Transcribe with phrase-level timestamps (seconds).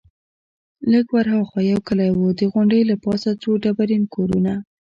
[0.91, 4.53] لږ ورهاخوا یو کلی وو، د غونډۍ له پاسه څو ډبرین کورونه.